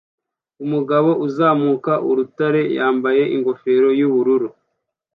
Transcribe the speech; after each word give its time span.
Umugabo 0.63 1.09
uzamuka 1.27 1.91
urutare 2.09 2.61
yambaye 2.77 3.23
ingofero 3.35 3.87
yubururu 3.99 4.49